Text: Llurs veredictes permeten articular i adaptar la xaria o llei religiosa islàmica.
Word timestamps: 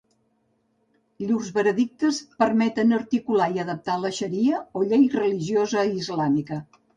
Llurs 1.25 1.51
veredictes 1.57 2.21
permeten 2.43 2.95
articular 2.97 3.51
i 3.59 3.61
adaptar 3.65 3.99
la 4.07 4.11
xaria 4.21 4.63
o 4.81 4.85
llei 4.89 5.05
religiosa 5.19 5.85
islàmica. 6.01 6.61